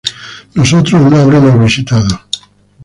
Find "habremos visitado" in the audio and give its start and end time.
1.17-2.07